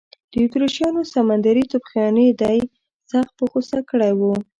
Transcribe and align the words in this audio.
د 0.31 0.33
اتریشیانو 0.45 1.01
سمندري 1.13 1.63
توپخانې 1.71 2.27
دی 2.41 2.57
سخت 3.11 3.31
په 3.37 3.43
غوسه 3.51 3.79
کړی 3.89 4.11
و. 4.19 4.21